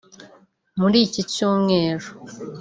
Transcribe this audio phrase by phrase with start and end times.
[0.79, 2.07] muri iki cyumweru